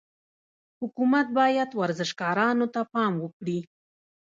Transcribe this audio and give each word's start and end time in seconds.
حکومت 0.81 1.27
باید 1.37 1.69
ورزشکارانو 1.81 2.65
ته 2.73 2.81
پام 2.93 3.13
وکړي. 3.23 3.59